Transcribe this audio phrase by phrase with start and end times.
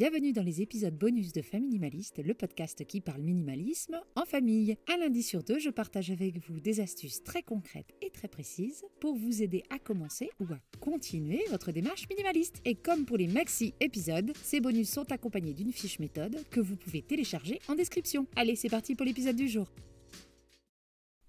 [0.00, 4.78] Bienvenue dans les épisodes bonus de Famille Minimaliste, le podcast qui parle minimalisme en famille.
[4.88, 8.82] Un lundi sur deux, je partage avec vous des astuces très concrètes et très précises
[8.98, 12.62] pour vous aider à commencer ou à continuer votre démarche minimaliste.
[12.64, 16.76] Et comme pour les maxi épisodes, ces bonus sont accompagnés d'une fiche méthode que vous
[16.76, 18.26] pouvez télécharger en description.
[18.36, 19.70] Allez, c'est parti pour l'épisode du jour.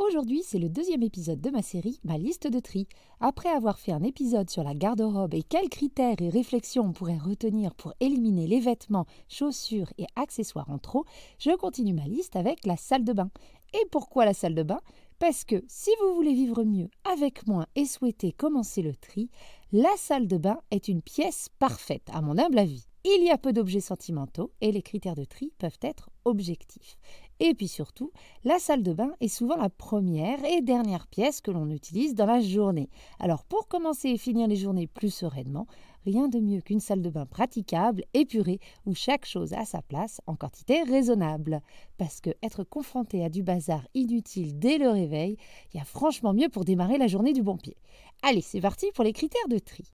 [0.08, 2.88] Aujourd'hui, c'est le deuxième épisode de ma série Ma liste de tri.
[3.20, 7.20] Après avoir fait un épisode sur la garde-robe et quels critères et réflexions on pourrait
[7.20, 11.06] retenir pour éliminer les vêtements, chaussures et accessoires en trop,
[11.38, 13.30] je continue ma liste avec la salle de bain.
[13.76, 14.82] Et pourquoi la salle de bain?
[15.20, 19.30] Parce que si vous voulez vivre mieux avec moins et souhaitez commencer le tri,
[19.72, 22.88] la salle de bain est une pièce parfaite, à mon humble avis.
[23.04, 26.98] Il y a peu d'objets sentimentaux et les critères de tri peuvent être objectifs.
[27.44, 28.12] Et puis surtout,
[28.44, 32.28] la salle de bain est souvent la première et dernière pièce que l'on utilise dans
[32.28, 32.88] la journée.
[33.20, 35.66] Alors pour commencer et finir les journées plus sereinement,
[36.06, 40.22] rien de mieux qu'une salle de bain praticable, épurée, où chaque chose a sa place
[40.28, 41.62] en quantité raisonnable.
[41.98, 45.38] Parce que être confronté à du bazar inutile dès le réveil,
[45.74, 47.76] il y a franchement mieux pour démarrer la journée du bon pied.
[48.22, 49.92] Allez, c'est parti pour les critères de tri.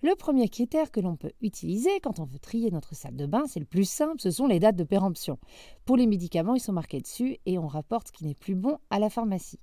[0.00, 3.42] Le premier critère que l'on peut utiliser quand on veut trier notre salle de bain,
[3.48, 5.40] c'est le plus simple, ce sont les dates de péremption.
[5.84, 8.78] Pour les médicaments, ils sont marqués dessus et on rapporte ce qui n'est plus bon
[8.90, 9.58] à la pharmacie.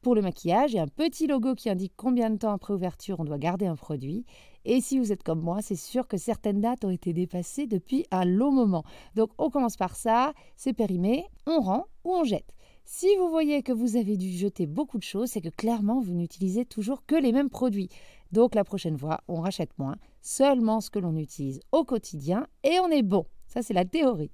[0.00, 2.72] Pour le maquillage, il y a un petit logo qui indique combien de temps après
[2.72, 4.24] ouverture on doit garder un produit.
[4.64, 8.06] Et si vous êtes comme moi, c'est sûr que certaines dates ont été dépassées depuis
[8.10, 8.84] un long moment.
[9.14, 12.54] Donc on commence par ça, c'est périmé, on rend ou on jette.
[12.86, 16.12] Si vous voyez que vous avez dû jeter beaucoup de choses, c'est que clairement vous
[16.12, 17.88] n'utilisez toujours que les mêmes produits.
[18.30, 22.78] Donc la prochaine fois, on rachète moins, seulement ce que l'on utilise au quotidien et
[22.80, 23.26] on est bon.
[23.46, 24.30] Ça, c'est la théorie.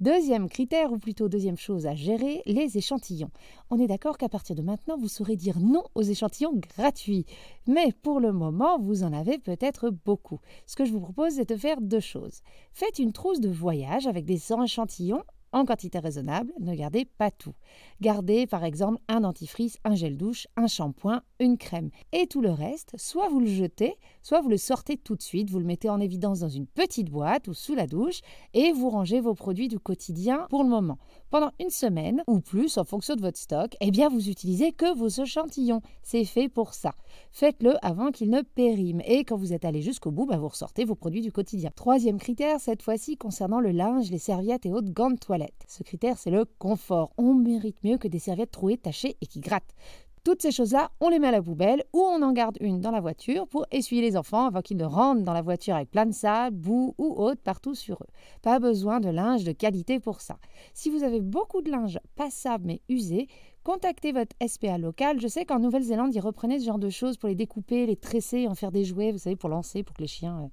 [0.00, 3.30] Deuxième critère, ou plutôt deuxième chose à gérer, les échantillons.
[3.70, 7.26] On est d'accord qu'à partir de maintenant, vous saurez dire non aux échantillons gratuits.
[7.66, 10.40] Mais pour le moment, vous en avez peut-être beaucoup.
[10.66, 12.40] Ce que je vous propose, c'est de faire deux choses.
[12.72, 17.54] Faites une trousse de voyage avec des échantillons en quantité raisonnable, ne gardez pas tout.
[18.00, 21.90] Gardez par exemple un dentifrice, un gel douche, un shampoing, une crème.
[22.12, 25.50] Et tout le reste, soit vous le jetez, soit vous le sortez tout de suite,
[25.50, 28.20] vous le mettez en évidence dans une petite boîte ou sous la douche
[28.54, 30.98] et vous rangez vos produits du quotidien pour le moment.
[31.30, 34.94] Pendant une semaine ou plus en fonction de votre stock, eh bien vous utilisez que
[34.96, 35.80] vos échantillons.
[36.02, 36.92] C'est fait pour ça.
[37.32, 40.84] Faites-le avant qu'il ne périme et quand vous êtes allé jusqu'au bout, bah, vous ressortez
[40.84, 41.70] vos produits du quotidien.
[41.74, 45.64] Troisième critère, cette fois-ci concernant le linge, les serviettes et autres gants de toilette.
[45.68, 47.12] Ce critère, c'est le confort.
[47.16, 49.74] On mérite mieux que des serviettes trouées, tachées et qui grattent.
[50.22, 52.90] Toutes ces choses-là, on les met à la poubelle ou on en garde une dans
[52.90, 56.04] la voiture pour essuyer les enfants avant qu'ils ne rentrent dans la voiture avec plein
[56.04, 58.06] de sable, boue ou autre partout sur eux.
[58.42, 60.36] Pas besoin de linge de qualité pour ça.
[60.74, 63.28] Si vous avez beaucoup de linge passable mais usé,
[63.64, 65.18] contactez votre SPA local.
[65.20, 68.46] Je sais qu'en Nouvelle-Zélande, ils reprenaient ce genre de choses pour les découper, les tresser,
[68.46, 70.48] en faire des jouets, vous savez, pour lancer, pour que les chiens euh,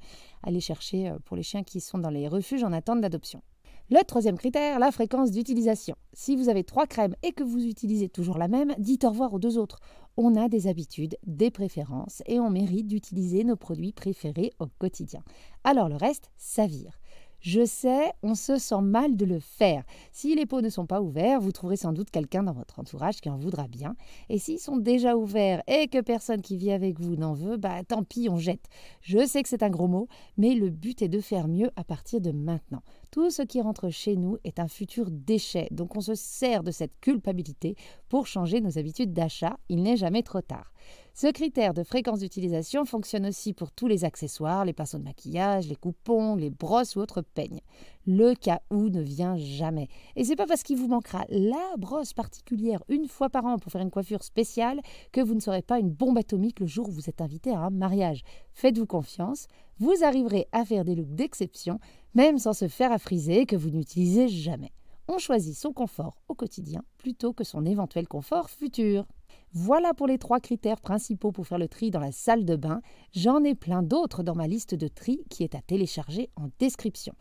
[0.49, 3.41] aillent chercher, euh, pour les chiens qui sont dans les refuges en attente d'adoption.
[3.89, 5.95] Le troisième critère, la fréquence d'utilisation.
[6.11, 9.33] Si vous avez trois crèmes et que vous utilisez toujours la même, dites au revoir
[9.33, 9.79] aux deux autres.
[10.17, 15.23] On a des habitudes, des préférences et on mérite d'utiliser nos produits préférés au quotidien.
[15.63, 16.99] Alors le reste, ça vire.
[17.39, 19.85] Je sais, on se sent mal de le faire.
[20.11, 23.21] Si les pots ne sont pas ouverts, vous trouverez sans doute quelqu'un dans votre entourage
[23.21, 23.95] qui en voudra bien.
[24.27, 27.83] Et s'ils sont déjà ouverts et que personne qui vit avec vous n'en veut, bah
[27.87, 28.65] tant pis, on jette.
[29.01, 31.85] Je sais que c'est un gros mot, mais le but est de faire mieux à
[31.85, 32.81] partir de maintenant.
[33.11, 36.71] Tout ce qui rentre chez nous est un futur déchet, donc on se sert de
[36.71, 37.75] cette culpabilité
[38.09, 39.57] pour changer nos habitudes d'achat.
[39.69, 40.71] Il n'est jamais trop tard.
[41.13, 45.67] Ce critère de fréquence d'utilisation fonctionne aussi pour tous les accessoires, les pinceaux de maquillage,
[45.67, 47.61] les coupons, les brosses ou autres peignes.
[48.05, 49.87] Le cas où ne vient jamais.
[50.15, 53.71] Et c'est pas parce qu'il vous manquera la brosse particulière une fois par an pour
[53.71, 54.79] faire une coiffure spéciale
[55.11, 57.61] que vous ne serez pas une bombe atomique le jour où vous êtes invité à
[57.61, 58.21] un mariage.
[58.57, 59.45] Faites-vous confiance,
[59.77, 61.79] vous arriverez à faire des looks d'exception,
[62.15, 64.71] même sans se faire affriser que vous n'utilisez jamais.
[65.07, 69.05] On choisit son confort au quotidien plutôt que son éventuel confort futur.
[69.53, 72.81] Voilà pour les trois critères principaux pour faire le tri dans la salle de bain.
[73.13, 77.13] J'en ai plein d'autres dans ma liste de tri qui est à télécharger en description.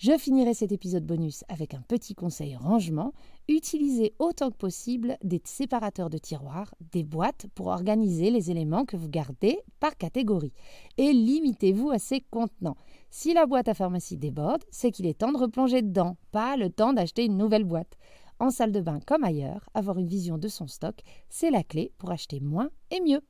[0.00, 3.12] Je finirai cet épisode bonus avec un petit conseil rangement.
[3.48, 8.96] Utilisez autant que possible des séparateurs de tiroirs, des boîtes pour organiser les éléments que
[8.96, 10.54] vous gardez par catégorie.
[10.96, 12.78] Et limitez-vous à ces contenants.
[13.10, 16.70] Si la boîte à pharmacie déborde, c'est qu'il est temps de replonger dedans, pas le
[16.70, 17.98] temps d'acheter une nouvelle boîte.
[18.38, 21.92] En salle de bain comme ailleurs, avoir une vision de son stock, c'est la clé
[21.98, 23.20] pour acheter moins et mieux.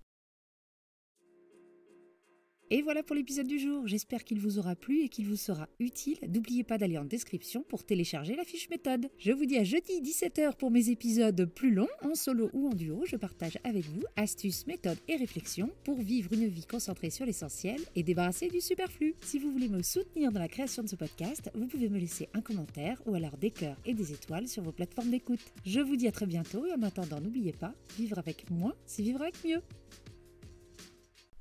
[2.73, 3.89] Et voilà pour l'épisode du jour.
[3.89, 6.19] J'espère qu'il vous aura plu et qu'il vous sera utile.
[6.29, 9.09] N'oubliez pas d'aller en description pour télécharger la fiche méthode.
[9.19, 12.75] Je vous dis à jeudi 17h pour mes épisodes plus longs, en solo ou en
[12.75, 13.03] duo.
[13.07, 17.81] Je partage avec vous astuces, méthodes et réflexions pour vivre une vie concentrée sur l'essentiel
[17.97, 19.17] et débarrasser du superflu.
[19.21, 22.29] Si vous voulez me soutenir dans la création de ce podcast, vous pouvez me laisser
[22.35, 25.41] un commentaire ou alors des cœurs et des étoiles sur vos plateformes d'écoute.
[25.67, 29.03] Je vous dis à très bientôt et en attendant, n'oubliez pas, vivre avec moins, c'est
[29.03, 29.61] vivre avec mieux.